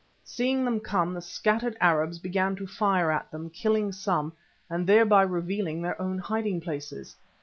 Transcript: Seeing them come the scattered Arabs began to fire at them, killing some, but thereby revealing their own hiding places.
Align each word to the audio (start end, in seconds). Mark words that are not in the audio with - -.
Seeing 0.23 0.65
them 0.65 0.79
come 0.79 1.13
the 1.13 1.21
scattered 1.21 1.77
Arabs 1.79 2.17
began 2.17 2.55
to 2.55 2.65
fire 2.65 3.11
at 3.11 3.29
them, 3.29 3.51
killing 3.51 3.91
some, 3.91 4.33
but 4.67 4.87
thereby 4.87 5.21
revealing 5.21 5.79
their 5.83 6.01
own 6.01 6.17
hiding 6.17 6.59
places. 6.59 7.15